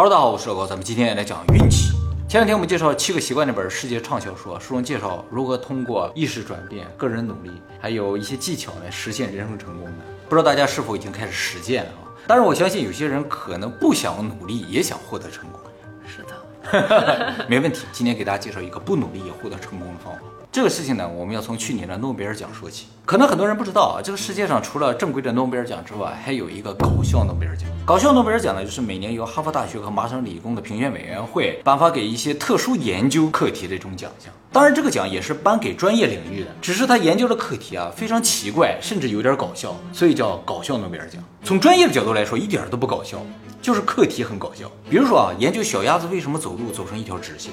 [0.00, 1.90] Hello，大家好，我是老高，咱们今天来讲运气。
[2.28, 10.04] 前两天我们介绍《七个习惯》那本世界畅销书，书中介绍如何通过意识转变、个人努力，还有一些技巧来实现人生成功的。
[10.28, 12.14] 不知道大家是否已经开始实践了啊？
[12.28, 15.60] 当然，我相信有些人可能不想努力，也想获得成功。
[16.06, 17.84] 是的， 没问题。
[17.90, 20.20] 今天给大家介绍一个不努力也获得成功的方法。
[20.50, 22.86] 这个事情呢，我们要从去年的诺贝尔奖说起。
[23.04, 27.68] 可能很多人不知道啊，这个世界上除了正规的诺贝尔奖之外，还有一个搞笑诺贝尔奖。
[27.84, 34.32] 搞笑诺贝尔奖呢，就是每年由哈佛大学和麻省理工的评选委员会颁发给一些特殊研究课题的一种奖项。
[34.50, 41.22] 当然，这个奖也是颁给专业领域的，只是他研究的课题啊非常奇怪，甚至有点搞笑，所以叫搞笑诺贝尔奖。
[41.44, 43.18] 从专业的角度来说，一点都不搞笑，
[43.60, 44.70] 就是课题很搞笑。
[44.88, 47.52] 比如说啊，研究小鸭子为什么走路走成一条直线。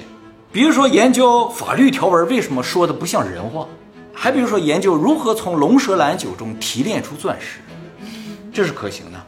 [0.56, 3.68] 比如说研究法律条文为什么说的不像人话，
[4.14, 7.60] 还比如说研究如何从龙舌兰酒中提炼出钻石，
[8.54, 9.18] 这是可行的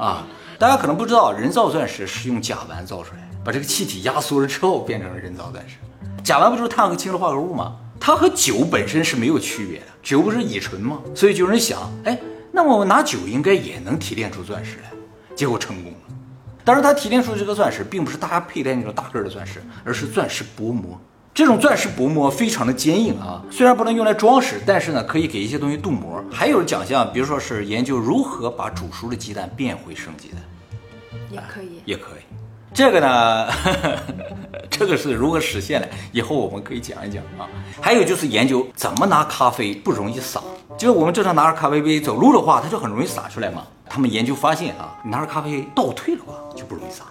[0.00, 0.24] 啊！
[0.56, 5.78] 大家可能不知道，人造钻石是用甲烷造出来，把这个气体压缩了之后变成了人造钻石。
[6.22, 7.74] 甲烷不就是碳和氢的化合物吗？
[7.98, 11.00] 它和酒本身是没有区别的，酒不是乙醇吗？
[11.12, 12.16] 所以就有人想，哎，
[12.52, 14.92] 那么我拿酒应该也能提炼出钻石来，
[15.34, 16.05] 结果成功了。
[16.66, 21.00] 当然，他提炼出的这个钻石，并不是大家佩戴那种大个的钻石，而是钻石薄膜。
[21.32, 26.20] 这种钻石薄膜非常的坚硬啊，虽然不能用来装饰，但是呢，可以给一些东西镀膜。
[26.28, 30.42] 还有奖项，比如说是研究如何把煮熟的鸡蛋变回生鸡蛋，
[31.30, 32.22] 也可以，也可以。
[32.74, 33.48] 这个呢，
[34.68, 35.88] 这个是如何实现的？
[36.10, 37.46] 以后我们可以讲一讲啊。
[37.80, 40.42] 还有就是研究怎么拿咖啡不容易洒，
[40.76, 43.62] 就是我们正常拿着咖啡杯走路的话，它就很容易洒出来嘛。
[43.88, 47.06] 他们研究发现啊，你拿着咖啡倒退的话就不容易洒，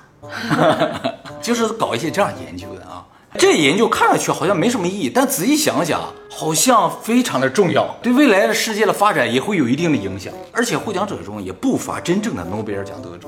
[1.41, 3.03] 就是搞一些这样研究的啊。
[3.37, 5.99] 这研究看上去好像没什么意义，但仔细想想，
[6.29, 10.31] 好像非常的重要，对未来的世界的发展也会有一定的影响。
[10.53, 13.27] 而且获奖者中也不乏真正的诺贝尔奖得主，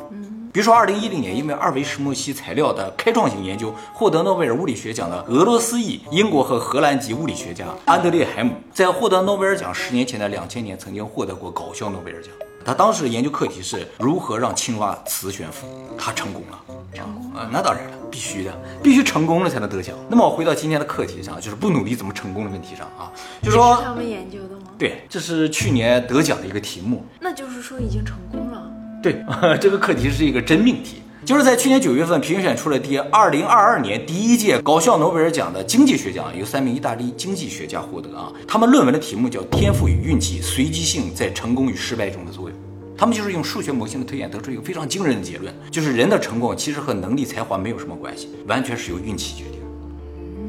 [0.57, 12.33] 比如说二零一零年因为二维石墨烯材料的开创性研究获得诺贝尔物理学奖的俄罗斯裔英国和荷兰籍物理学家安德烈海姆，在获得诺贝尔奖十年前的2000年曾经获得过搞笑诺贝尔奖。
[12.65, 16.59] 他当时的研究课题是如何让青蛙磁悬浮，他成功了，
[16.91, 18.51] 成功啊，那当然了，必须的，
[18.81, 19.95] 必须成功了才能得奖。
[20.09, 23.13] 那么我回到今天的课题上，就是不努力怎么成功的问题上啊，
[23.43, 24.71] 就说他们研究的吗？
[24.75, 28.73] 对，这是去年得奖的一个题目，那就是说已经成功了。
[29.01, 29.23] 对，
[29.59, 31.01] 这个课题是一个真命题。
[31.25, 38.31] 就是在去年九月份评选出了第二零二二年第一届搞笑诺贝尔奖的经济学奖，由三名意大利经济学家获得啊。
[38.47, 42.57] 他们论文的题目叫《天赋与运气、随机性在成功与失败中的作用》。
[42.97, 49.59] 他们就是用数学模型的推演得出一个非常惊人的结论，就是人的成功其实和能力、才华没有什么关系，完全是由运气决定。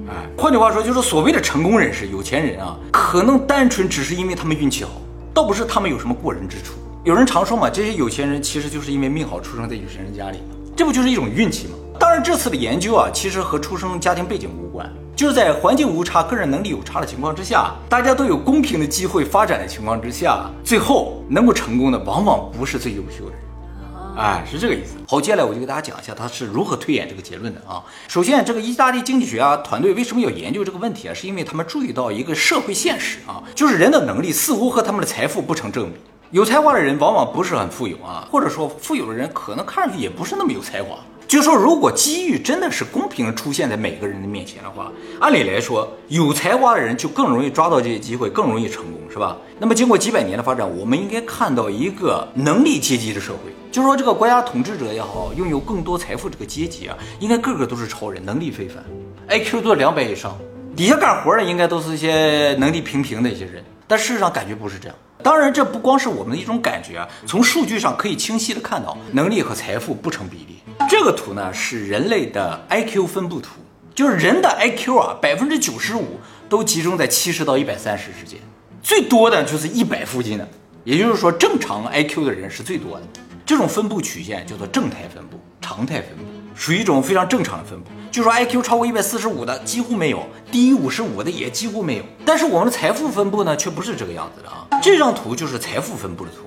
[0.08, 4.92] 哎，换句话说，就是所谓的成功人士、有钱人啊，可能单纯只是因为他们运气好，
[5.34, 6.74] 倒不是他们有什么过人之处。
[7.08, 10.54] 有人常说嘛，这些有钱人其实就是因为命好，出生在有钱人家里嘛。
[10.76, 11.72] 这不就是一种运气吗？
[11.98, 14.86] 当然，这次的研究啊，其实和出生家庭背景无关，
[15.16, 23.40] 就是在环境无差、个人能力有差的情况之下，大家都有公平的机会发展的情况之下，最后能够成功的往往不是最优秀的人。
[24.18, 24.96] 哎，是这个意思。
[25.08, 27.82] 好，接下来我就给大家讲一下他是如何推演这个结论的啊。
[28.06, 31.14] 首先，这个意大利经济学家团队为什么要研究这个问题啊？
[31.14, 35.96] 是因为他们注意到一个社会现实啊，就是人的能力似乎和他们的财富不成正比。
[36.30, 40.98] 有才华的人往往不是很富有啊，或者说富有的人可能看上去也不是那么有才华。
[41.26, 49.38] 就说如果机遇真的是公平出现在每个人的面前的话，按理来说，有才华的人就更容易抓到这些机会，更容易成功，是吧？
[49.58, 58.84] 那么经过几百年的发展，我们应该看到一个能力阶级的社会，就说这个国家统治者也好，拥有更多财富这个阶级啊，应该个个都是超人，能力非凡
[59.28, 60.36] ，IQ 都两百以上，
[60.76, 64.96] 底下干活的应该都是一些能力平平的一些人，但事实上感觉不是这样。
[65.22, 70.58] 当然，这不光是我们的一种感觉啊，从数据上可以清晰的看到，能力和财富不成比例。
[70.88, 73.60] 这个图呢是人类的 IQ 分布图，
[73.94, 76.18] 就是人的 IQ 啊，百分之九十五
[76.48, 78.38] 都集中在七十到一百三十之间，
[78.82, 80.48] 最多的就是一百附近的，
[80.84, 83.06] 也就是说正常 IQ 的人是最多的。
[83.44, 86.24] 这种分布曲线叫做正态分布、常态分布，
[86.58, 87.88] 属于一种非常正常的分布。
[88.10, 92.02] 据说 IQ 超过一百四十五的几乎没有，低于五十五的也几乎没有。
[92.26, 94.66] 但是我们的财富分布呢，却不是这个样子的啊。
[94.82, 96.42] 这张图就是财富分布的图，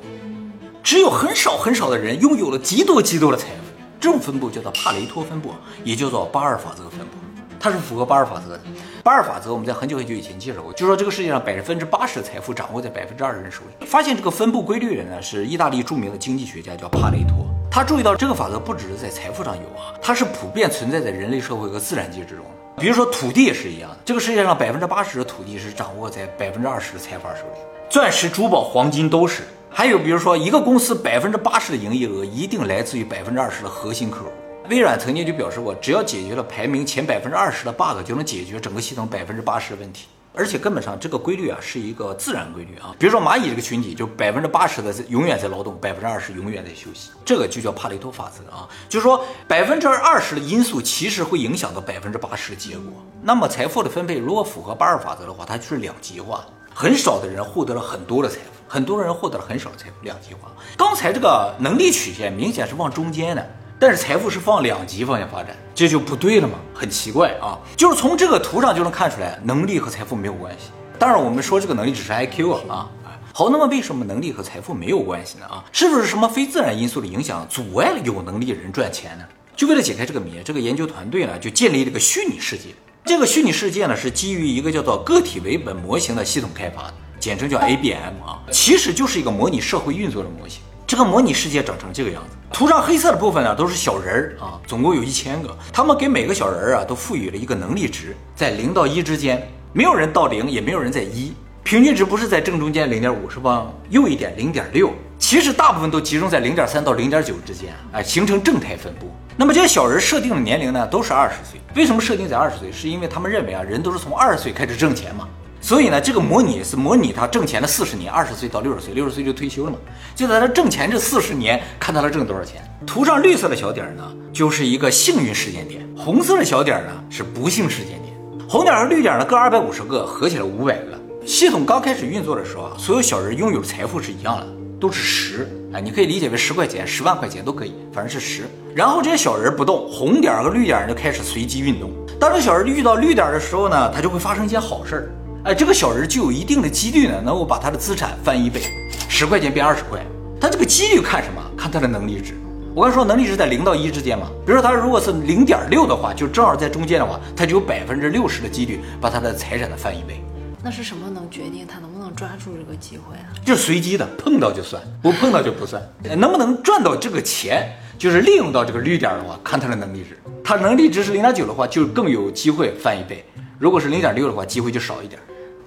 [0.83, 3.71] 只有很少很少的人拥有了极多极多的财富。
[4.01, 5.53] 这种分布叫做帕雷托分布，
[5.85, 7.17] 也叫做巴尔法则分布，
[7.61, 8.61] 它是符合巴尔法则的。
[9.03, 13.85] 巴尔法则我们在很久很久以前介绍过，就说这个世界上百分之八十的财富掌握在百分之二十人手里。
[13.85, 17.45] 发现这个分布规律的呢，是意大利著名的经济学家，叫帕雷托。
[17.69, 22.43] 他注意到这个法则不只是在财富上有啊，它是普遍存在在人类社会和自然界之中。
[22.77, 27.59] 比如说土地也是一样的，这个世界上百分之八十的土地是掌握在百分之二十的财阀手里，
[27.89, 29.43] 钻石、珠宝、黄金都是。
[29.69, 34.31] 还有比如说一个公司百分之八十的营业额一定来自于百分之二十的核心客户，
[34.69, 40.07] 微软曾经就表示过，只要解决了排名前百分之二十的 bug，就能解决整个系统百分之八十的问题。
[40.33, 42.95] 而且根本上这个规律啊是一个自然规律啊。
[42.97, 48.69] 比如说蚂蚁这个群体，就百分之八十的永远在劳动，百分之二十永远在休息，这个就叫帕累托法则啊。
[48.87, 52.93] 就是说百分之二十的因素其实会影响到百分之八十的结果。
[53.21, 60.49] 那么财富的分配如果符合八二法则的话，它就是两极化，很少的人获得了很多的财富，很多人获得了很少的财富，两极化。
[60.77, 63.45] 刚才这个能力曲线明显是往中间的。
[63.81, 67.57] 但是财富是往两极方向发展，这就不对了嘛，很奇怪啊！
[67.75, 70.69] 就是从这个图上就能看出来，能力和财富没有关系。
[70.99, 72.91] 当然，我们说这个能力只是 IQ 啊啊。
[73.33, 75.47] 好，那么为什么能力和财富没有关系呢？
[75.47, 79.25] 啊，是不是什么非自然因素的影响阻碍了有能力人赚钱呢？
[79.55, 82.65] 就为了解开这个谜，这个研究团队呢就建立了个虚拟世界。
[83.03, 90.61] 这个虚拟世界呢是基于一个叫做个体为本模型的系统开发的，简称叫 ABM 啊，其实就是一个模拟社会运作的模型。
[90.91, 95.57] 这个模拟世界长成这个样子，图上黑色的部分呢都是小人儿啊，总共有一千个。
[95.71, 99.41] 他们给每个小人儿啊都赋予了一个能力值，在零到一之间，
[99.71, 101.31] 没有人到零，也没有人在一，
[101.63, 104.91] 平均值不是在正中间零点五，是往右一点零点六。
[105.17, 109.09] 其实大部分都集中在零点三到零点九之间，哎，形成正态分布。
[109.37, 112.69] 那么这些小人设定的年龄呢都是二十岁，为什么设定在二十岁？
[112.69, 115.25] 是因为他们认为啊，人都是从二十岁开始挣钱嘛。
[115.61, 119.77] 所以呢，这个模拟是模拟他挣钱的四十年，二十岁到六十岁，六十岁就退休了嘛。
[120.15, 122.61] 就在他挣钱这四十年，看他能挣多少钱。
[122.85, 124.03] 图上绿色的小点呢，
[124.33, 128.11] 就是一个幸运时间点；红色的小点呢，是不幸时间点。
[128.49, 130.99] 红点和绿点呢，各二百五十个，合起来五百个。
[131.27, 134.47] 系统刚开始运作的时候啊，所有小人拥有财富是一样的，
[134.79, 135.47] 都是十。
[135.73, 138.43] 哎，你可以理解为十块钱、十万块钱都可以，反正是十。
[138.75, 141.91] 然后这些小人不动，红点和绿点就开始随机运动。
[142.19, 145.11] 当这小人遇到绿点的时候呢，他就会发生一件好事儿。
[145.43, 148.61] 哎，这个小人就有一定的几率呢，能够把他的资产翻一倍，
[149.09, 149.99] 十块钱变二十块。
[150.39, 151.41] 他这个几率看什么？
[151.57, 152.35] 看他的能力值。
[152.75, 154.27] 我刚才说能力值在零到一之间嘛。
[154.45, 160.23] 比如说他如果是零点六的话，就正好在中间的话，他就有百分之六十的几率把他的财产的翻一倍。
[160.63, 163.27] 那是什么能决定他能不能抓住这个机会啊？
[163.45, 165.81] 就随机的，碰到就算，不碰到就不算。
[166.17, 170.17] 能不能赚到这个钱，就是利用到这个绿点的话，看他的能力值。
[170.43, 173.23] 他能力值是零点九的话，就更有机会翻一倍。
[173.59, 175.19] 如果是零点六的话，机会就少一点。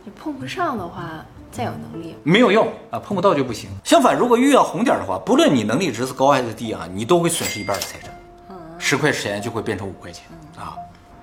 [0.05, 3.71] 你碰不上的话，再有能力没有用啊，碰不到就不行。
[3.85, 8.11] 相反，如果遇到红点的话，不论你能力值是高还是低啊，你都会损失一半的财产。
[8.51, 10.25] 嗯，十块钱就会变成五块钱
[10.57, 10.77] 啊。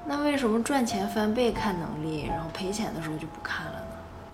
[0.07, 3.80] 那为什么赚钱翻倍看能力，然后赔钱的时候就不看了呢？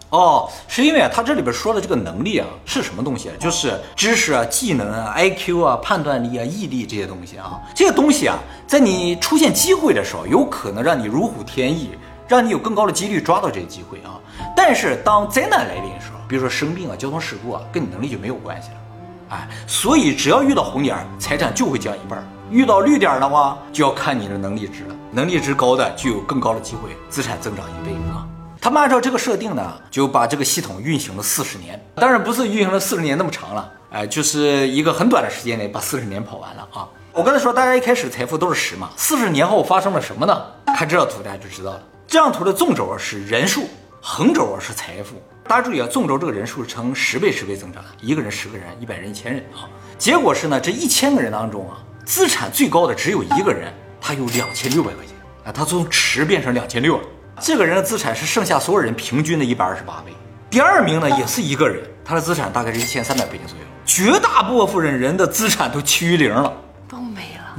[0.10, 3.34] 哦，是因为啊，他这里边说的这个能力啊是什么东西啊？
[3.40, 7.60] 就是知识啊、技能啊、IQ 啊、判断力啊、毅力这些东西啊。
[7.76, 11.92] 这些东西啊，在你出现机会的时候，有可能让你如虎添翼。
[12.30, 14.20] 让你有更高的几率抓到这些机会啊！
[14.54, 18.76] 但是当灾难来临的时候，比如说生病啊、交通事故啊，跟你能力就没有关系了，
[19.30, 22.20] 哎，所以只要遇到红点，财产就会降一半；
[22.52, 24.96] 遇到绿点的话，就要看你的能力值了。
[25.10, 28.27] 能力值高的就有更高的机会，资产增长一倍啊！
[28.68, 36.86] 他们按照这个设定呢，就把这个系统运行了四十年，当然不是运行了四十年那么长了，哎，就是一个很短的时间内把四十年跑完了啊！
[37.14, 40.46] 我刚才说大家一开始财富都是十嘛，四十年后发生了什么呢？
[40.76, 41.84] 看这张图大家就知道了。
[42.06, 43.70] 这张图的纵轴是人数，
[44.02, 45.16] 横轴是财富。
[45.48, 49.64] 大家注意啊，纵轴这个人数呈十倍十倍增长，一个人十个人，一百人一千人啊。
[49.98, 53.72] 结果是呢，这一千个人当中啊，资产最高的只有一个人，
[54.02, 55.16] 他有两千六百块钱
[55.46, 57.04] 啊，他从十变成两千六了。
[57.40, 60.12] 这个人的资产是剩下所有人平均的一百二十八倍。
[60.50, 63.64] 第二名呢也是一个人，他的资产大概是一千三百块钱左右。
[63.86, 66.52] 绝大部分人人的资产都趋于零了。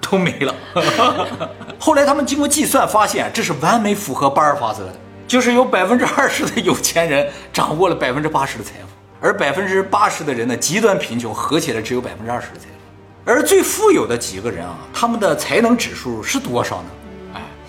[0.01, 0.55] 都没了。
[1.79, 4.95] 后来他们经过计算发现，这是完美符合巴尔法则的，
[5.27, 8.87] 就是有百分之二十的有钱人掌握了百分之八十的财富，
[9.21, 13.31] 而百分之八十的人呢极端贫穷，合起来只有百分之二十的财富。
[13.31, 16.89] 而最富有的几个人啊，他们的才能指数是多少呢？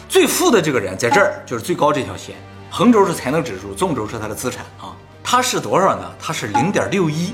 [0.09, 2.35] 哎，最富的这个人在这儿，就是最高这条线，
[2.69, 6.11] 横轴是才能指数，纵轴是他的资产啊，他是多少呢？
[6.19, 7.33] 他是零点六一，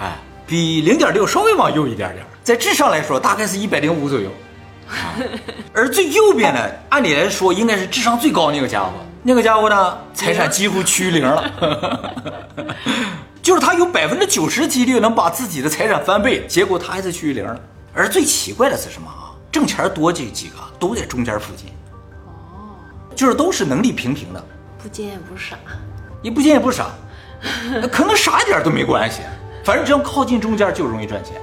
[0.00, 2.26] 哎，比零点六稍微往右一点点。
[2.42, 4.30] 在智商来说，大概是一百零五左右，
[5.72, 8.90] 而最右边呢，按理来说应该是智商最高那个家伙。
[9.22, 11.52] 那个家伙呢，财产几乎趋于零了，
[13.42, 17.58] 就是他有百分之九十几率能把自己的财产翻倍，结果他还是趋于零了。
[17.92, 19.34] 而最奇怪的是什么啊？
[19.50, 21.75] 挣钱多这几个都在中间附近，哦，
[23.16, 24.44] 就是都是能力平平的，
[24.80, 25.56] 不尖也不傻，
[26.22, 26.90] 也不尖也不傻，
[27.90, 29.22] 可能傻一点都没关系，
[29.64, 31.34] 反正只要靠近中间就容易赚钱。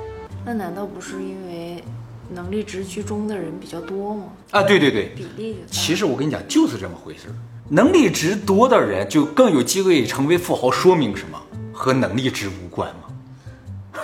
[0.46, 1.84] 那难道不是因为
[2.30, 4.24] 能力值居中的人比较多吗？
[4.51, 7.34] 啊，对对对，比例就其实我跟你讲，就是这么回事儿。
[7.70, 11.39] 能力值多的人就更有机会成为富豪，说明什么？
[11.74, 13.10] 和能力值无关吗？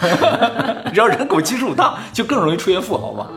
[0.91, 3.27] 只要人口基数大，就更容易出现富豪嘛。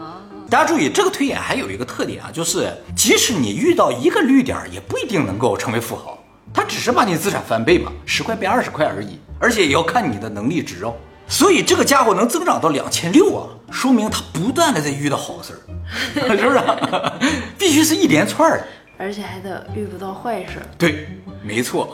[0.52, 10.94] 大家注意，这个推演还有一个特点啊，就是即使你遇到一个绿点，也不一定能够成为富豪，他只是把你资产翻倍嘛，十块变二十块而已，而且也要看你的能力值哦。
[11.26, 16.60] 所以这个家伙能增长到两千六啊，说明他不断的在遇到好事儿， 是不是？
[17.56, 18.62] 必须是一连串的。
[19.02, 20.62] 而且还得遇不到坏事。
[20.78, 21.08] 对，
[21.42, 21.86] 没错。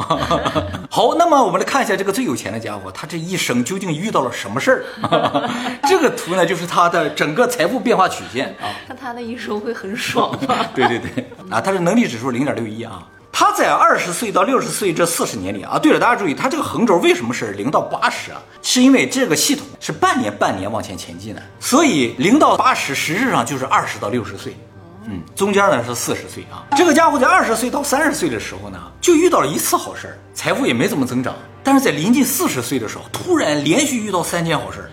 [0.91, 5.51] 好，那么我们来看一下这个最有钱的家伙，他这一生究竟遇到了什么事儿？
[5.89, 8.69] 这个图呢，就是他的整个财富变化曲线啊。
[8.87, 10.67] 那他的一生会很爽吗？
[10.77, 13.03] 对对对，啊，他的能力指数零点六一啊。
[13.33, 18.43] 他在二十岁到六十岁这四十年里啊，对了，大家注意，他这个横轴为什么是零到八十啊？
[18.63, 24.55] 是因为这个系统是半年半年往前前进的，所以零到八十实质上就是二十到六十岁。
[25.11, 26.67] 嗯，中间呢是四十岁啊。
[26.77, 31.35] 这个家伙在二十岁到三十岁的时候呢，就遇到了一次好事儿，财富也没怎么增长。
[31.65, 34.89] 但是在临近四十岁的时候，突然连续遇到三件好事儿，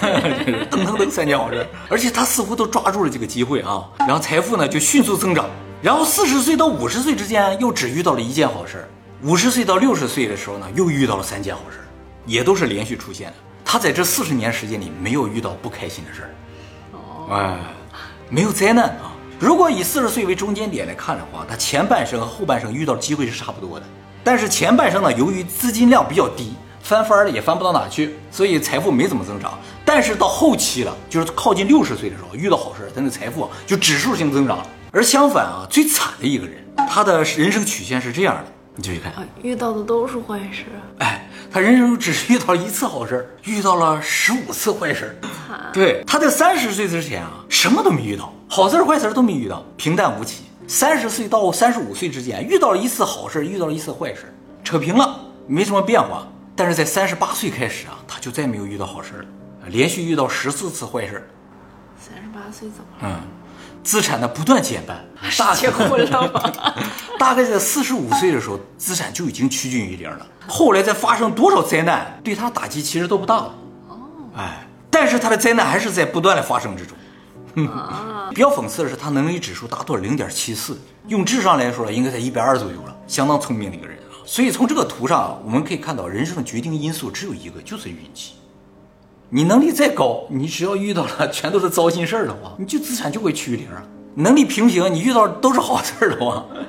[0.70, 5.48] 噔噔噔三件好事儿，而且他似乎都抓住了这个机会啊，然后财富呢就迅速增长。
[5.82, 8.88] 然后四十岁到五十岁之间又只遇到了一件好事儿，
[9.22, 11.84] 五十岁到六十岁的时候呢又遇到了三件好事儿，
[12.26, 13.34] 也都是连续出现的。
[13.64, 16.30] 他在这四十年时间里没有遇到不开心的事儿，
[16.92, 17.58] 哦，哎，
[18.30, 19.12] 没有灾难啊。
[19.38, 23.84] 如果以四十岁为中间点来看的话，他前半生和后半生遇到的机会是差不多的。
[24.24, 29.58] 但是前半生呢，由于资金量比较低，翻番儿也翻不到哪去，所以财富没怎么增长。
[29.84, 34.66] 但是到后期了，就是靠近六十岁的时候，遇到好事，他的财富就指数性增长了。
[34.90, 36.56] 而相反啊，最惨的一个人，
[36.88, 38.44] 他的人生曲线是这样的，
[38.76, 40.66] 你继续看，遇到的都是坏事。
[40.98, 45.18] 哎，他人生只是遇到了一次好事，遇到了十五次坏事。
[45.72, 48.30] 对，他在三十岁之前啊，什么都没遇到。
[48.48, 50.44] 好事坏事都没遇到，平淡无奇。
[50.68, 56.28] 三十岁到三十五岁之间遇到了一次好事，遇到了一次坏事，扯平了，没什么变化。
[56.54, 59.24] 但是在三十八岁开始啊，他就再没有遇到好事了，
[59.68, 61.26] 连续遇到十四次坏事。
[61.98, 63.20] 三十八岁怎么了？
[63.20, 63.20] 嗯，
[63.86, 65.04] 资产的不断减半，
[65.38, 66.52] 大结婚了吗？
[67.20, 70.26] 大概在四十五岁的时候，资产就已经趋近于零了。
[70.48, 73.54] 后来再发生多少灾难，对他打击其实都不大了。
[73.88, 73.96] 哦，
[74.36, 76.98] 哎，但是他的灾难还是在不断的发生之中。
[78.34, 80.76] 比较讽刺的是，他能力指数达到了零点七四，
[81.06, 84.18] 用智商来说，应该在一百二左右了，相当聪明的一个人啊。
[84.26, 88.32] 所以从这个图上，我们可以看到，人生的决定因素只有一个，就是运气。
[89.28, 93.82] 你能力再高，你只要遇到了 全都是糟心事儿的话，你就资产就会趋于零啊。
[94.14, 96.62] 能力平平，你遇到都是好事儿的话，对，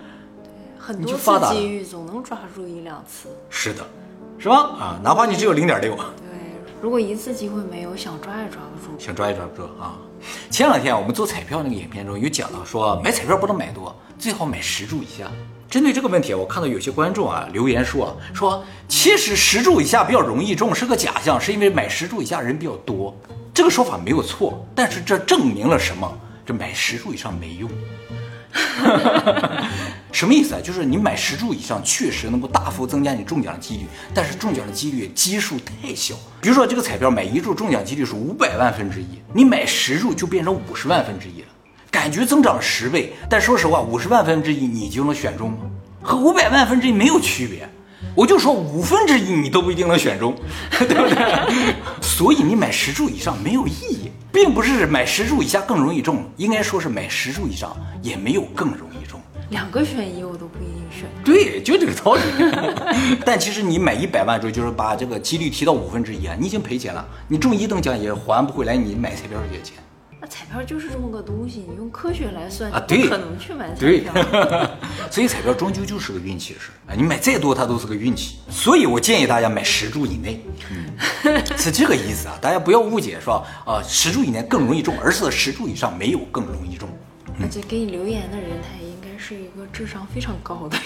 [0.78, 3.30] 很多次机遇总能抓住一两次。
[3.50, 3.86] 是的，
[4.38, 4.58] 是吧？
[4.58, 5.96] 啊，哪怕你只有零点六。
[5.96, 6.04] 对
[6.82, 8.94] 如果一次机会没有，想抓也抓不住。
[9.00, 9.98] 想抓也抓不住啊！
[10.52, 15.32] 前两天我们做彩票那个影片中有讲到，说买彩票不能买多，最好买十注以下。
[15.70, 23.16] 针对这个问题，我看到有些观众啊留言说说，其实十注以下比较容易中是个假象，是因为买十注以下人比较多。
[23.54, 26.10] 这个说法没有错，但是这证明了什么？
[26.46, 27.70] 这买十注以上没用。
[30.14, 30.62] 什么意思啊？
[30.64, 36.16] 就是你买十注以上，确实能够大幅增加你中奖的几率，但是中奖的几率基数太小。
[36.40, 41.48] 比如说这个彩票买一注中奖几率是五百万分之一，你买十注就变成五十万分之一了，
[42.08, 43.12] 感觉增长了十倍。
[43.30, 45.58] 但说实话，五十万分之一你就能选中吗？
[46.02, 47.68] 和五百万分之一没有区别。
[48.16, 50.34] 我就说五分之一你都不一定能选中，
[50.72, 51.76] 对不对？
[52.02, 59.20] 所以你买十注以上没有意义，并不是买十注以下更容易中，应该说是买十注以上也没有更容易中。
[59.50, 61.10] 两个选一我都不一定选。
[61.26, 62.22] 对，就这个道理。
[63.26, 67.06] 但其实你买一百万注，就是把这个几率提到五分之一啊，你已经赔钱了。
[67.28, 69.74] 你中一等奖也还不回来你买彩票这些钱。
[70.28, 74.14] 那彩票就是这么个东西，你用科学来算啊，对，可能去买彩票。
[75.10, 78.40] 所以彩票终究就是个运气的事啊，你买再多它都是个运气。
[78.50, 83.44] 所以我建议大家买十注以内，嗯，是这个意思啊，大家不要误解，是吧？
[83.66, 86.90] 啊，十注以内更容易中，而是十注以上没有更容易中。
[87.40, 88.97] 而且给你留言的人，他应该
[89.28, 90.78] 是一个智商非常高的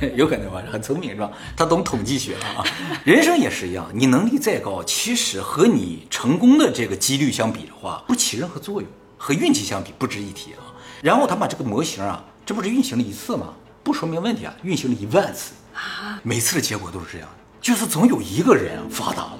[0.00, 0.62] 人， 有可能吧？
[0.72, 1.30] 很聪明是吧？
[1.54, 2.64] 他懂统计学啊。
[3.04, 10.64] 人生也是一样，你能力再高，其实和你成功的这个几率相比的话，不起任何作用，和运气相比不值一提啊。
[11.02, 13.52] 然后他把这个模型啊，这不是运行了一次吗？
[13.82, 19.38] 不说明问题啊，运行了一万次啊，每次的结果都是这样的，就是总有一个人发达了，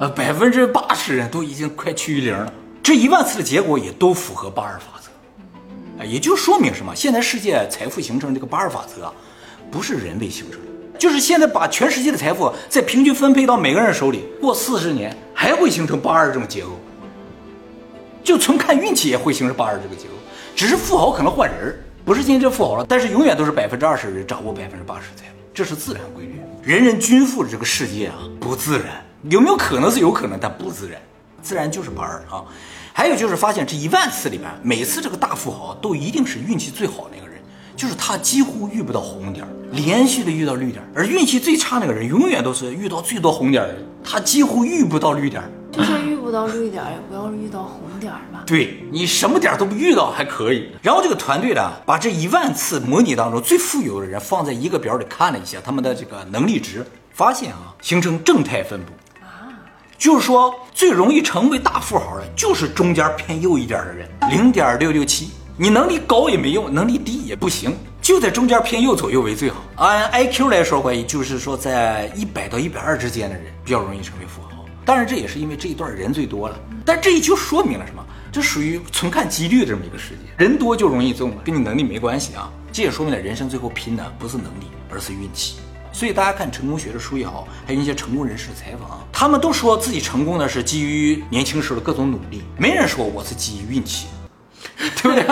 [0.00, 2.52] 呃，百分之八十人都已经快趋于零了，
[2.82, 5.07] 这一万次的结果也都符合八二法则。
[6.04, 6.94] 也就说明什么？
[6.94, 9.12] 现在世界财富形成这个八二法则，
[9.70, 16.70] 不是人为形成的，就是现在把全世界的财富再平均分配到每个人手里，过四十年还会形成八二这种结构。
[18.22, 20.14] 就纯看运气也会形成八二这个结构，
[20.54, 21.74] 只是富豪可能换人，
[22.04, 26.40] 不是今天这富豪了，但是永远都是百分之二十人掌握百分之八十财富，这是自然规律。
[26.62, 31.00] 人人均富的这个世界啊，不自然，有没有可能是有可能，但不自然，
[31.42, 32.44] 自然就是八二啊。
[32.98, 37.40] 还有就是发现这一万次里面，每次这个大富豪都一定是运气最好的那个人，
[37.76, 45.40] 就是他几乎遇不到红点，连续的遇到绿点，而运气最差那个人永远都是遇到最多红点的人，他几乎遇不到绿点。
[45.70, 48.42] 就算遇不到绿点，也不要遇到红点吧。
[48.44, 50.72] 对你什么点都不遇到还可以。
[50.82, 58.92] 然后这个团队呢，把这一万次模拟当中最富有的人放在一个表里看了一下他们的这个能力值，发现啊，形成正态分布。
[59.98, 65.30] 就是说，最容易成为大富豪的，就是中间偏右一点的人，零点六六七。
[65.56, 69.56] 你能力高也没用，能力低也不行，就在中间偏右左右为最好。
[69.74, 74.64] 按 IQ 来说，关于就是说，在一百到一百二之间的人比较容易成为富豪。
[74.84, 76.56] 当然，这也是因为这一段人最多了。
[76.84, 78.06] 但这也就说明了什么？
[78.30, 82.48] 这属于纯看几率的这么一个世界，人多就容易中，跟你能力没关系啊。
[82.70, 85.56] 这也说明了人生最后拼的不是能力，而是运气。
[85.98, 94.06] 所以大家看成功学的书也好，还有一些成功人士的采访，他们都说自己成功的是基于年轻时候的各种努力，没人说我是基于运气，
[94.78, 95.24] 对不对？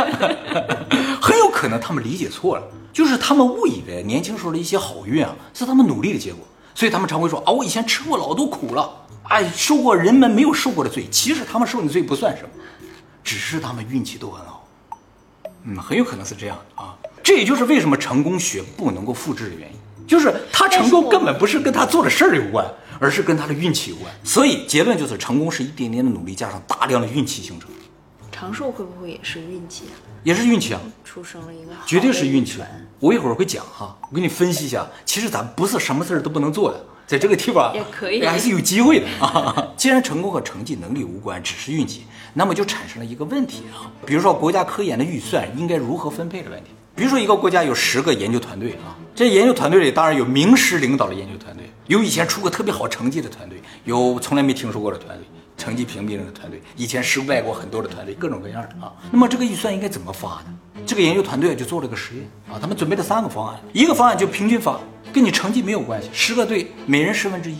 [1.22, 6.44] 很有可能他们理解错了，就是他们误以为年轻时候的一些好运啊是他们努力的结果，
[6.74, 8.90] 所以他们常会说啊，我以前吃过老多苦了，
[9.28, 11.06] 哎，受过人们没有受过的罪。
[11.12, 12.48] 其实他们受的罪不算什么，
[13.22, 14.66] 只是他们运气都很好。
[15.62, 16.92] 嗯， 很有可能是这样啊。
[17.22, 19.78] 这也就是为什么成功学不能够复制的原因。
[20.06, 22.64] 就是他成功根本不是跟他做的事儿有关，
[23.00, 24.12] 而是跟他的运气有关。
[24.22, 27.70] 所以结论就是，成功是一点点的努力加上大量的运气形成。
[28.30, 29.96] 长寿会不会也是运气啊？
[30.22, 30.80] 也是运气啊！
[31.04, 32.60] 出生了一个绝对是运气。
[33.00, 34.86] 我一会儿会讲哈，我给你分析一下。
[35.06, 39.68] 其实咱不是什么事儿都不能做的，在这个地方也可以，还是有机会的啊。
[39.74, 43.88] 既然成功和成绩、能力无关，只是运气，那么就产生了一个问题啊。
[44.04, 46.70] 比如说国家科研的预算应该如何分配的问题。
[46.96, 48.96] 比如说一个国家有十个研究团队啊。
[49.14, 55.24] 这研究团队里当然有名师领导的研究团队，有以前出过特别好成绩的团队，有从来没听说过的团队，
[55.56, 58.92] 成绩平平的团队，以前失败过很多的团队，各种各样的啊。
[59.10, 60.82] 那么这个预算应该怎么发呢？
[60.86, 64.78] 这个研究团队就做了个实验啊，他们准备了三个方案，一个方案就平均发，
[65.14, 67.56] 跟你成绩没有关系，十个队每人十分之一。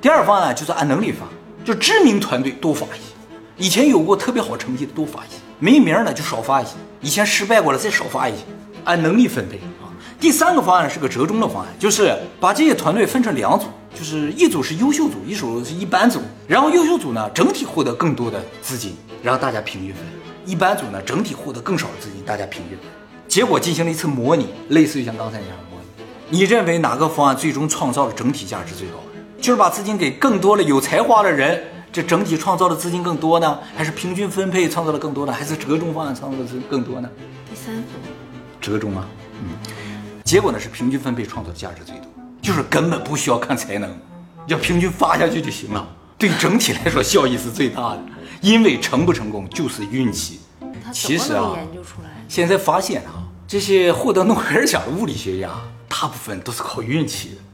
[0.00, 1.26] 第二方案就是按能力发，
[1.62, 3.14] 就知名团队多发一些，
[3.58, 8.38] 以前有过特别好成绩的多发一些，没名的就少发一些，以前失败过了再少发一些，
[8.84, 9.92] 按能力分配啊。
[10.18, 16.20] 第三个方案是个折中的方案，就是把这些团队分成两组，就是一组是优秀组，一组是一般组。
[16.48, 20.02] 然后优秀组呢，整体获得更多的资金，然后大家平均分；
[20.46, 22.86] 一般组呢，整体获得更少的资金，大家平均分。
[23.28, 26.04] 结果进行了一次模拟，类似于像刚才那样的模拟。
[26.30, 28.94] 你认为哪个方案最终创造的整体价值最高？
[29.40, 37.10] 就是把资金给更多的有才华的人，这整体创造的资金更多呢，还是平均分配创造的更多呢，还是折中方案创造的资更多呢？
[37.48, 37.82] 第三组，
[38.60, 39.06] 折中啊？
[39.42, 39.48] 嗯。
[40.24, 42.06] 结果呢是平均分配创造的价值最多，
[42.40, 43.90] 就是根本不需要看才能，
[44.46, 45.84] 要平均发下去就行了，
[46.16, 48.02] 对整体来说效益是最大的。
[48.40, 50.40] 因为成不成功就是运气。
[50.92, 51.56] 其实啊，
[52.28, 55.50] 现在发现啊，这些获得诺贝尔奖的物理学家，
[55.88, 57.49] 大部分都是靠运气的啊。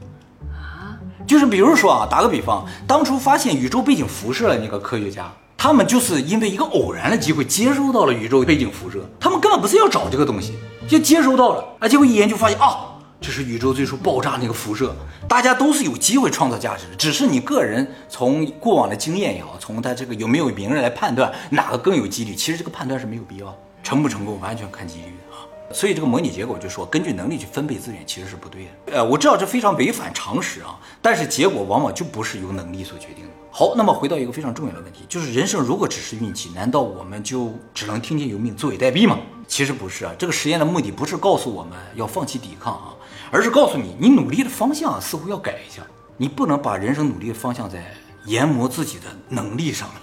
[1.27, 10.53] 就是比如说啊，打个比方，当初发现宇宙背景辐射的那个科学家，他们就是因为一个偶然的机会接收到了宇宙背景辐射，他们根本不是要找这个东西。
[10.87, 14.95] 就接收到了啊，结果一研究发现啊，这是宇宙最初爆炸那个辐射。
[15.27, 22.33] 大家都是有机会创造价值的，只是你个人从过往的经验也好，从他这个有没有名人来判断哪个更有几率。
[22.33, 25.26] 其实这个判断是没有必要，成不成功完全看几率啊。
[25.73, 28.93] 所以这个模拟结果就说，根据能力去分配资源其实是不对的。
[28.93, 33.31] 呃，我知道这非常违反常识啊，但是结果往往就不是由能力所决定的。
[33.51, 39.17] 好，那么回到一个非常重要的问题，就是人生如果只是运气，难道我们就只能听天由命、坐以待毙吗？
[39.47, 42.95] 其实不是啊，这个实验的目的不是告诉我们要放弃抵抗啊，
[43.31, 45.81] 而是告诉你，你努力的方向似乎要改一下，
[46.17, 47.83] 你不能把人生努力的方向在
[48.25, 50.01] 研磨自己的能力上面，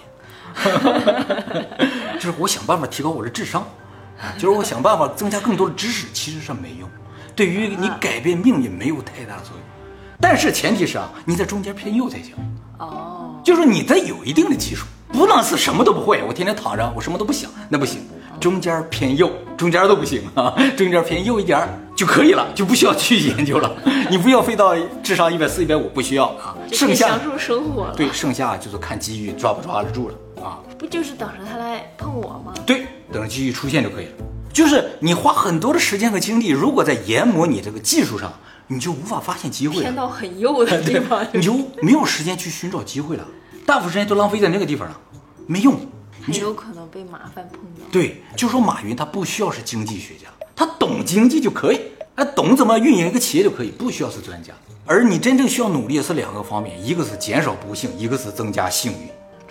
[2.18, 3.66] 就是我想办法提高我的智商，
[4.38, 6.88] 就是我想办法增加更多的知识，其实是没用，
[7.34, 9.60] 对于你改变命运没有太大的作用。
[10.20, 12.34] 但是前提是啊，你在中间偏右才行
[12.78, 18.00] 哦，就是你得有一定的基础，不能是什么都不会，我天天躺着，我什么都不想，那不行。
[18.40, 23.70] 中间偏右，中间都不行啊，中间偏右一点就可以了，就不需要去研究了。
[24.10, 26.54] 你不要飞到智商一百四、一百五，不需要啊。
[26.72, 27.94] 剩下享受生活了。
[27.94, 30.23] 对，剩下就是看机遇抓不抓得住了啊。
[30.84, 32.52] 不就是等着他来碰我吗？
[32.66, 34.12] 对，等着机遇出现就可以了。
[34.52, 38.30] 就是你花很多的时间和精力，如果在研磨你这个技术上，
[38.66, 39.80] 你就无法发现机会。
[39.80, 43.26] 偏到很右的 地方，你就没有时间去寻找机会了。
[43.64, 45.00] 大部分时间都浪费在那个地方了，
[45.46, 45.74] 没用。
[46.22, 47.86] 很有可能被麻烦碰到。
[47.90, 51.80] 对，就说马云他不需要是经济学家，他懂经济就可以，
[52.14, 54.52] 他懂怎么运营一个企业就可以，不需要是专家。
[54.84, 59.08] 而你真正需要努力的是两个方面，一个是减少不幸，一个是增加幸运。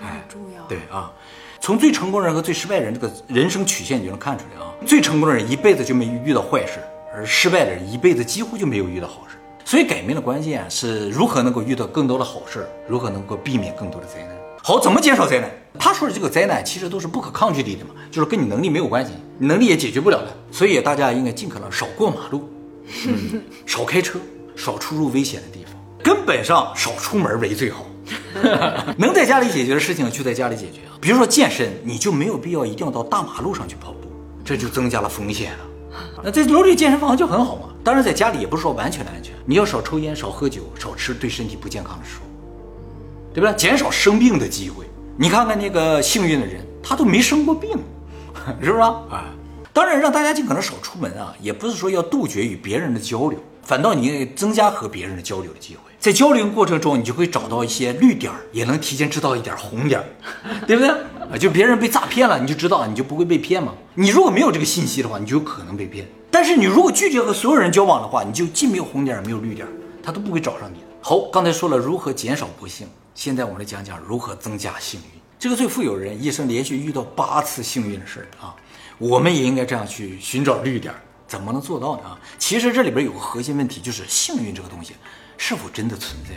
[0.08, 0.64] 很重要。
[0.68, 1.12] 对啊，
[1.60, 4.72] 从最成功人和最失败人这个人生曲线，你就能看出来啊。
[4.86, 6.80] 最成功的人一辈子就没遇到坏事，
[7.14, 9.38] 而失败的人一辈子几乎就没有遇到好事。
[9.66, 14.36] 所以改命的关键是如何能够遇到更多的好事，如何能够避免更多的灾难。
[14.62, 15.50] 好，怎么减少灾难？
[15.80, 20.28] 他说的这个灾难其实都是不可抗拒力的嘛，就是跟你能力没有关系，你能力也解决不了的。
[20.52, 22.50] 所以大家应该尽可能少过马路，
[23.08, 24.20] 嗯、少开车，
[24.56, 27.86] 少出入危险的地方，根本上少出门为最好。
[28.98, 34.12] 能在家里解决的事情就在家里解决啊，比如说健身，你就没有必要一定要到大马路上去跑步，
[34.44, 35.60] 这就增加了风险了。
[36.24, 37.70] 那在楼里健身房就很好嘛。
[37.84, 43.54] 当然，在家里也不是说完全的安全，你要少抽烟、少喝酒、少吃对身体不健康的食物，对不对？
[43.56, 44.86] 减少生病的机会。
[45.18, 47.72] 你看看那个幸运的人，他都没生过病，
[48.62, 48.88] 是不是啊？
[49.12, 49.26] 啊，
[49.72, 55.93] 当然让大家尽可能少出门啊，也不是说要杜绝与别人的交流，反倒你增加和别人的交流的机会。
[56.04, 60.06] 在交流过程中，你就会找到一些绿点儿，也能提前知道一点红点儿，
[60.68, 60.90] 对不对？
[60.90, 63.74] 啊，就别人被诈骗了，你就知道，你就不会被骗嘛。
[63.94, 66.06] 你如果没有这个信息的话，你就有可能被骗。
[66.30, 69.72] 但是你如果拒绝和所有人交往的话，你就既没有红点儿，没有绿点儿，
[70.04, 70.86] 他都不会找上你的。
[71.00, 72.86] 好，刚才说了如何减少不幸，
[73.16, 75.06] 现在我们来讲讲如何增加幸运。
[75.40, 78.54] 这个最富有人一生连续遇到八次幸运的事儿啊，
[78.98, 81.00] 我们也应该这样去寻找绿点儿。
[81.26, 82.04] 怎么能做到呢？
[82.10, 84.96] 啊，其实这里边有个核心问题，就是幸运这个东西
[85.38, 86.32] 是否真的存在。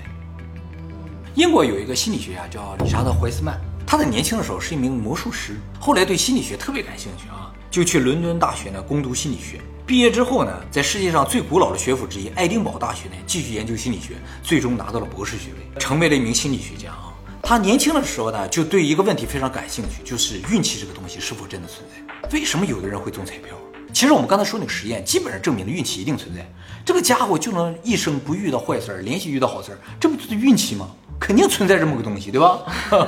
[1.35, 9.61] 英国有一个心理学家叫理查德·怀斯曼，他在年轻的时候是一名魔术师，后来对心理学特别感兴趣啊，就去伦敦大学呢攻读心理学。
[9.87, 17.13] 毕业之后呢，在世界上最古老的学府之一爱丁堡大学呢继续研究心理学，最终拿到了博士学位，成为了一名心理学家啊。
[17.43, 22.29] 他年轻的时候呢，就对一个问题非常感兴趣，就是运气这个东西是否真的存在？
[22.37, 23.55] 为什么有的人会中彩票？
[23.93, 26.47] 其实我们刚才说那个实验，基本上证明了运气一定存在。
[26.85, 30.89] 这个家伙就能一生不遇到坏事儿，连续遇到好事儿，这不就是运气吗？
[31.19, 32.61] 肯定存在这么个东西，对吧？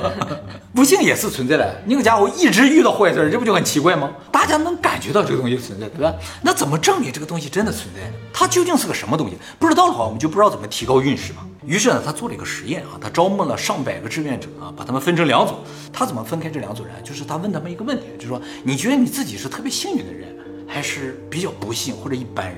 [0.73, 1.81] 不幸也是存在的。
[1.85, 4.09] 那个家伙一直遇到坏事儿，这不就很奇怪吗？
[4.31, 6.11] 大家能感觉到这个东西存在，对吧？
[6.41, 8.11] 那怎么证明这个东西真的存在？
[8.33, 9.37] 它究竟是个什么东西？
[9.59, 11.45] 不知道的话，我们就不知道怎么提高运势嘛。
[11.63, 15.53] 于是呢，他做了一个实验啊，他招募了上百个志愿者啊，把他们分成两组。
[15.93, 16.95] 他怎么分开这两组人？
[17.03, 20.28] 就是他问他们一个问题，就是说，你觉得你自己是特别幸运的人，
[20.69, 22.57] 还是比较不幸或者一般人？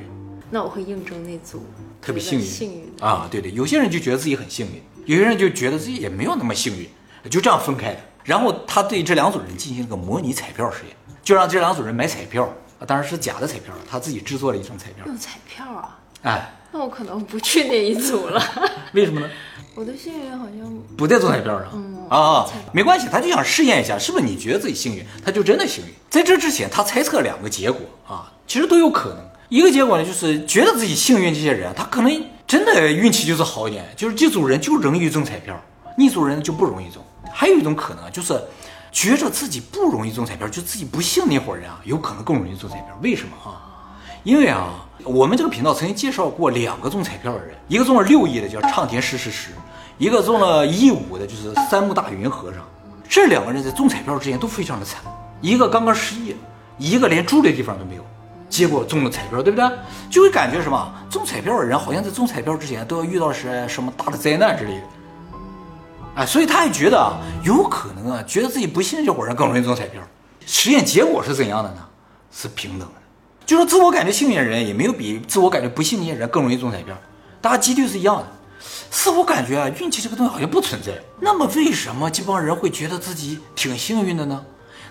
[0.50, 1.64] 那我会应征那组
[2.02, 6.90] 特别幸运，幸运啊，对对，有些人就觉得自己很幸运，有些人就觉得自己也没有那么幸运，
[7.30, 8.00] 就这样分开的。
[8.26, 12.44] 然后他对这两组人进行一个模拟彩票实验，就让这两组人买彩票
[12.80, 15.06] 啊，当然是假的彩票，他自己制作了一张彩票。
[15.06, 15.98] 用彩票啊？
[16.24, 18.44] 哎，那我可能不去那一组了。
[18.94, 19.30] 为什么呢？
[19.74, 21.70] 我的幸运好像不在中彩票上。
[21.74, 25.94] 嗯啊，没关系，他就想试验一下，是不是你觉得自己幸运，他就真的幸运。
[26.10, 29.18] 在这之前，他猜测两个结果啊，其实都有可能。
[29.48, 35.58] 一个结果呢，就是觉得自己幸运，这些人他可能真的运气就是好一点，就是这组人就容易中彩票，
[35.98, 37.02] 那组人就不容易中。
[37.32, 38.38] 还有一种可能就是
[38.92, 42.88] 觉着自己不容易中彩票，就自己不幸那伙人啊，有可能更容易中彩票。
[43.02, 43.96] 为什么啊？
[44.24, 49.52] 因为啊，我们这个频道曾经介绍过两个中彩票的人，一个中了六亿的叫畅田石石石，
[49.98, 52.62] 一个中了一五的就是三木大云和尚。
[53.08, 55.02] 这两个人在中彩票之前都非常的惨，
[55.42, 56.36] 一个刚刚失业，
[56.78, 58.06] 一个连住的地方都没有。
[58.50, 59.70] 结果中了彩票，对不对？
[60.10, 60.94] 就会感觉什么？
[61.10, 64.84] 中彩票的人好像在中彩票之前都要遇到是什么大的灾难之类的。
[66.16, 70.02] 哎，所以他也觉得啊，有可能啊，觉得自己不信这伙人更容易中彩票。
[70.46, 71.78] 实验结果是怎样的呢？
[72.32, 73.01] 是平等的，
[73.52, 76.98] 就说自我感觉幸运的人也没有比自我感觉不幸那些人更容易中彩票，
[77.42, 78.26] 大家几率是一样的。
[78.90, 80.94] 似乎感觉啊，运气这个东西好像不存在。
[81.20, 84.42] 那么为什么这帮人会觉得自己挺幸运的呢？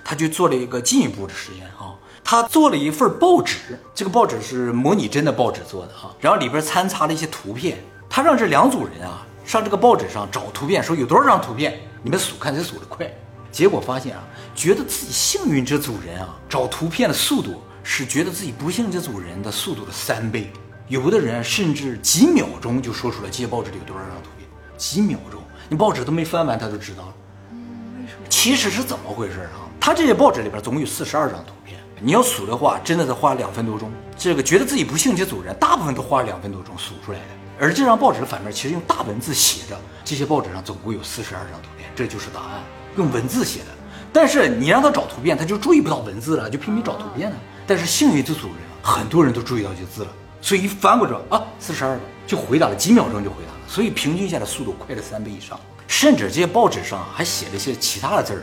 [0.04, 1.96] 他就做了一个进一步的实验啊。
[2.22, 3.56] 他做了一份报纸，
[3.94, 7.82] 这个报纸是模拟真的报纸做的哈，然后里边参插了一些图片。
[8.10, 13.10] 他让这两组人啊上这个报纸上找图片，说有多少张图片，你们数看谁数得快。
[13.50, 14.22] 结果发现啊，
[14.54, 20.50] 觉得自己幸运这组人啊找图片的速度是觉得自己不幸这组人的速度的三倍，
[20.88, 27.14] 有的人甚至几秒钟就说出来这些报纸里有多少张图片，几秒钟，你报纸都没翻完他就知道了。
[27.52, 28.26] 嗯，为什么？
[28.28, 29.66] 其实是怎么回事啊？
[29.80, 31.78] 他这些报纸里边总共有四十二张图片。
[32.02, 33.90] 你要数的话，真的得花两分多钟。
[34.16, 37.24] 这个觉得自己不幸这组人，大部分都花了两分多钟数出来的。
[37.58, 42.62] 而这张报纸的反面，其实用大文字写着，这些报纸上总共有四十二张图片，这就是答案，
[42.96, 43.66] 用文字写的。
[44.12, 47.36] 但是你让他找图片，他就注意不到文字了，就拼命找图片呢。
[47.70, 50.10] 但是幸运这组人，很多人都注意到这字了，
[50.42, 55.56] 所以一翻过去啊，四十二个就回答了，几秒钟就回答了，所以平均下来速度快了三倍以上。
[55.86, 58.42] 甚至这些报纸上还写了一些其他的字儿。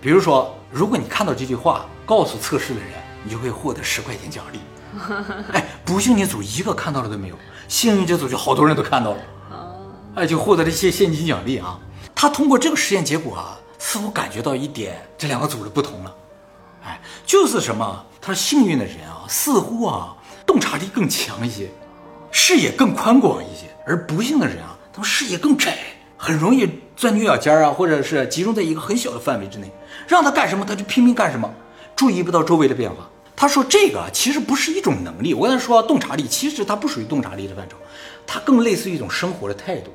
[0.00, 4.60] 比如说，如果你看到这句话，告诉测试的人，你就会获得十块钱奖励。
[5.52, 7.36] 哎，不幸那组一个看到了都没有，
[7.68, 9.18] 幸运这组就好多人都看到了，
[10.14, 11.78] 哎，就获得了一些现金奖励啊。
[12.14, 16.14] 他通过这个实验结果啊，似乎感觉到一点这两个组的不同了。
[16.84, 18.02] 哎，就是什么？
[18.24, 21.68] 他说幸运的人啊，似乎啊洞察力更强一些，
[22.30, 25.76] 视野更宽广一些；而不幸的人啊，他们视野更窄，
[26.16, 29.68] 很容易钻牛角尖啊，或者是集中在一个很小的范围之内，
[30.06, 31.52] 让他干什么他就拼命干什么，
[31.96, 33.08] 注意不到周围的变化。
[33.34, 37.76] 他说这个其实不是一种能力，我跟他说洞察力，其实它不属于洞察力的范畴，
[38.24, 39.90] 它更类似于一种生活的态度，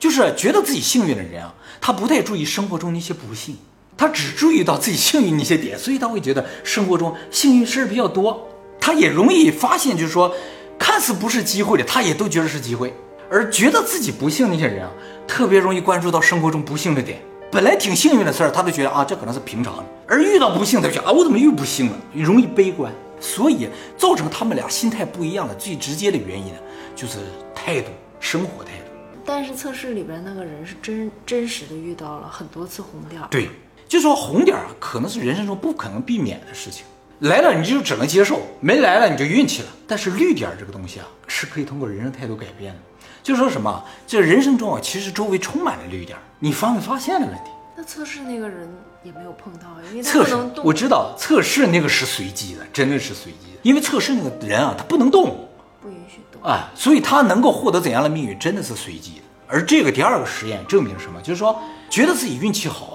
[0.00, 3.56] 就是觉得自己幸运的人啊，他不太注意生活中那些不幸。
[3.96, 8.48] 他只注意到自己幸运那些点，所以他会觉得生活中幸运事儿比较多。
[8.80, 10.34] 他也容易发现，就是说，
[10.78, 12.92] 看似不是机会的，他也都觉得是机会。
[13.30, 14.90] 而觉得自己不幸那些人啊，
[15.26, 17.20] 特别容易关注到生活中不幸的点。
[17.50, 19.84] 本来挺幸运的事儿，他都觉得啊，这可能是平常的。
[20.08, 21.96] 而遇到不幸，他就觉得啊，我怎么又不幸了？
[22.12, 22.92] 容易悲观。
[23.20, 26.58] 所以造成他们俩心态不一样的最直接的原因呢，
[26.96, 27.18] 就是
[27.54, 28.84] 态度，生活态度。
[29.24, 33.28] 但是测试里边那个人是真真实的遇到了很多次红点儿。
[33.30, 33.48] 对。
[33.92, 36.82] 就说红点儿可能是人生中不可能避免的事情，
[37.18, 39.68] 来了你就只能接受，没来了你就运气了。
[39.86, 42.80] 但是绿点儿这个东西啊，是可以通过人生态度改变的。
[43.22, 47.50] 就说什么，这人生中啊，其实周围充满了绿点儿，你发没发现的问题？
[47.76, 48.66] 那测试那个人
[49.04, 55.50] 也没有碰到，因为测试我知道测试那个是随机的，真的是随机的，因为测试那个人啊，他不能动，
[55.82, 59.22] 不允许动啊，所以他能够获得怎样的命运，真的是随机的。
[59.46, 61.20] 而这个第二个实验证明什么？
[61.20, 62.91] 就是说，觉得自己运气好。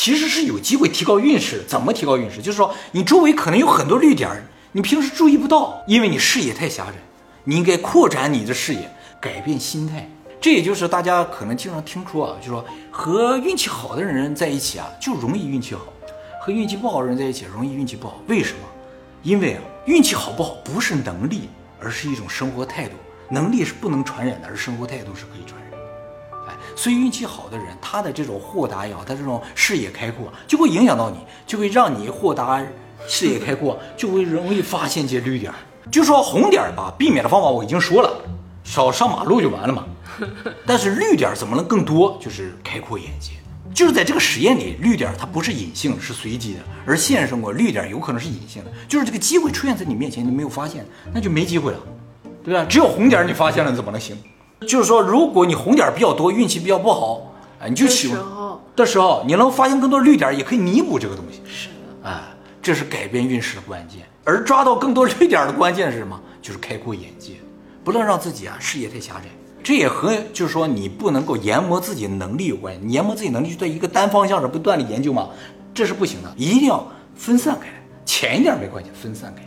[0.00, 2.40] 其实是有机会提高运势，怎么提高运势？
[2.40, 4.30] 就是说，你周围可能有很多绿点，
[4.70, 6.92] 你平时注意不到，因为你视野太狭窄。
[7.42, 8.88] 你应该扩展你的视野，
[9.20, 10.08] 改变心态。
[10.40, 15.82] 这也就是大家可能经常听说啊，就说和运气好的人在一起啊，就容易运气好；
[16.40, 18.20] 和运气不好的人在一起，容易运气不好。
[18.28, 18.60] 为什么？
[19.24, 21.48] 因为啊，运气好不好不是能力，
[21.80, 22.92] 而是一种生活态度。
[23.28, 25.67] 能力是不能传染的，而生活态度是可以传染。
[26.78, 32.64] 所以运气好的人，他的这种豁达也好，他这种视野开阔，就会影响到你，就会让你豁达，
[33.08, 35.58] 视野开阔，就会容易发现这绿点儿。
[35.90, 38.16] 就说红点儿吧，避免的方法我已经说了，
[38.62, 39.84] 少上马路就完了嘛。
[40.64, 42.16] 但是绿点儿怎么能更多？
[42.22, 43.32] 就是开阔眼界。
[43.74, 51.80] 就是在这个实验里，绿点儿它不是隐性，是随机的；而现实生活，绿点儿有可能是隐性的，就是这个机会出现在你面前，你没有发现，那就没机会了，
[52.44, 52.64] 对吧？
[52.68, 54.16] 只有红点儿你发现了，怎么能行？
[54.66, 58.18] 就是说，如果你红点比较多，运气比较不好，哎，你就喜欢
[58.74, 61.40] 的时候，你能发现更多绿点，也可以弥补这个东西。
[61.46, 62.20] 是的，哎，
[62.60, 64.00] 这是改变运势的关键。
[64.24, 66.20] 而抓到更多绿点的关键是什么？
[66.42, 67.34] 就是开阔眼界，
[67.82, 69.24] 不能让自己啊视野太狭窄。
[69.62, 72.74] 这也和就是说你不能够研磨自己的能力有关。
[72.80, 75.28] 你研磨自己能力就在一个单方向上不断的研究嘛，
[75.74, 79.42] 这是不行的，一定要分散开来，浅一点没关系，分散开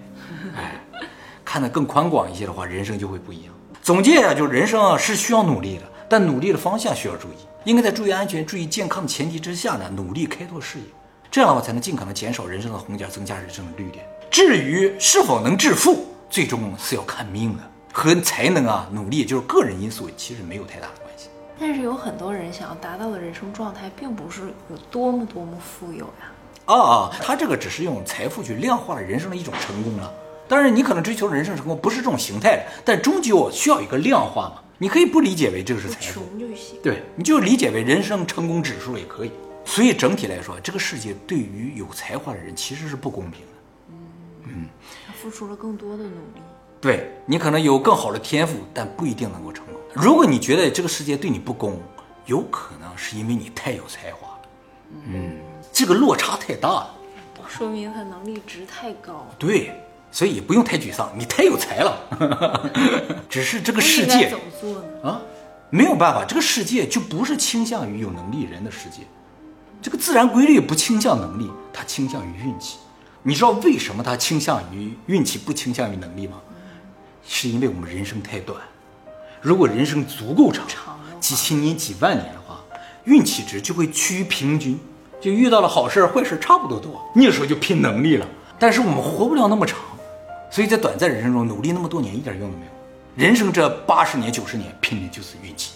[0.56, 1.08] 来，哎，
[1.44, 3.54] 看得更宽广一些的话，人生就会不一样。
[3.82, 10.86] 总结啊，就是人生啊是需要努力的，但努力的方向需要注意，应该在注意安全、注意健康的前提之下呢，努力开拓视野，
[11.32, 14.06] 这样的话才能尽可能减少人生的红点，增加人生的绿点。
[14.30, 21.30] 至于是否能致富，最终是要看命的，和才能啊、努力就是个人因素，其实没有太大的关系。
[21.60, 26.32] 但是有很多人想要达到的人生状态，并不是有多么多么富有呀。
[26.66, 30.14] 啊啊，他这个只是用财富去量化了人生的一种成功了。
[30.52, 34.62] 当然，你可能追求人生成功不是这种形态的，但终究需要一个量化嘛。
[34.78, 36.78] 你可以不理解为这个是财富，穷就行。
[36.84, 39.32] 对，你就理解为人生成功指数也可以。
[39.64, 43.48] 所以整体来说，这个世界对于有才华的人其实是不公平的。
[43.92, 43.96] 嗯
[44.44, 44.68] 嗯，
[45.08, 46.42] 他付出了更多的努力。
[46.82, 49.76] 对你可能有更好的天赋，但不一定能够成功。
[49.94, 51.80] 如果你觉得这个世界对你不公，
[52.26, 54.42] 有可能是因为你太有才华了。
[55.06, 55.38] 嗯，
[55.72, 56.96] 这个落差太大了，
[57.48, 59.26] 说明他能力值太高。
[59.40, 59.72] 对。
[60.12, 62.70] 所以也不用太沮丧，你太有才了。
[63.30, 65.10] 只是这个世界怎么做呢？
[65.10, 65.22] 啊，
[65.70, 69.04] 没有办法，这个世界就不是倾向于有能力人的世界。
[69.82, 72.78] 这个自然规律不倾向能力，它倾向于运气。
[73.24, 76.38] 你知道为什么它倾向于运气，不倾向于能力吗？
[77.26, 78.60] 是因为我们人生太短。
[79.42, 80.66] 如果人生足够长，
[81.20, 82.60] 几千年、几万年的话，
[83.06, 84.78] 运气值就会趋于平均，
[85.22, 87.02] 就遇到了好事坏事差不多多。
[87.16, 88.28] 那时候就拼能力了。
[88.60, 89.80] 但是我们活不了那么长。
[90.52, 95.72] 所以在短暂人生中努力那么多年一点用都没有，人生这八十年九十年拼的就是运气。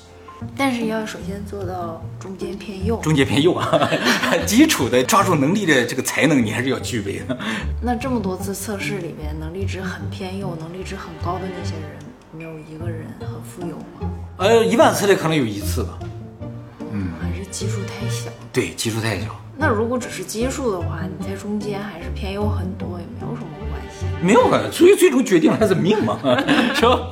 [0.56, 3.80] 但是要首先做到中间偏右，中间偏右啊，
[4.46, 7.38] 基础的抓住能力的这个才能你还是要具备的。
[7.82, 11.90] 那这么多次测试里面，能力值很偏右、能力值很高的那些人，
[12.34, 14.12] 没有一个人很富有吗？
[14.38, 15.98] 呃，一万次里可能有一次吧。
[16.92, 18.30] 嗯，还是基数太小。
[18.52, 19.28] 对，基数太小。
[19.58, 23.00] 那如果只是基数的话，你在中间还是偏右很多。
[24.22, 26.20] 没有啊，所以最终决定还是命嘛，
[26.76, 27.12] 是吧？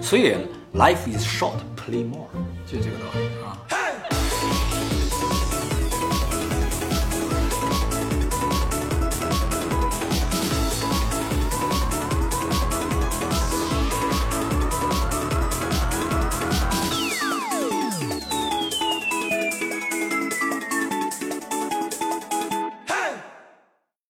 [0.00, 0.34] 所以
[0.74, 2.26] life is short, play more，
[2.66, 3.37] 就这个道理。